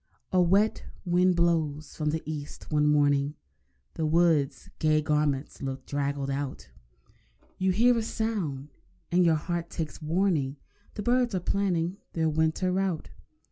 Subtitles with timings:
[0.31, 3.35] A wet wind blows from the East one morning,
[3.93, 6.71] The wood's gay garments looked draggled out.
[7.59, 8.69] You hear a sound,
[9.11, 10.57] and your heart takes warning—
[10.95, 13.11] The birds are planning their winter route.